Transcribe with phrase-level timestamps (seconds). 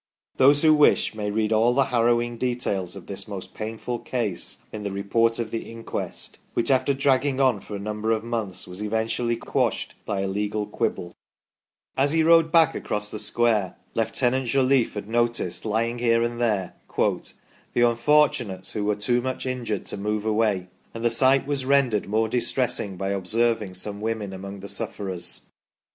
[0.37, 4.81] Those who wish may read all the harrowing details of this most painful case in
[4.81, 8.81] the Report of the Inquest, which after dragging on for a number of months was
[8.81, 11.15] eventually quashed by a legal quibble.
[11.95, 15.07] 42 THE STORY OF PETERLOO As he rode back across the square, Lieutenant Jolliffe had
[15.07, 20.69] noticed, lying here and there," the unfortunates who were too much injured to move away,
[20.95, 25.41] and the sight was rendered more distressing by observing some women among the sufferers